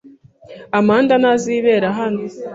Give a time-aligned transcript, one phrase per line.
[0.79, 2.21] Amanda ntazi ibibera hano.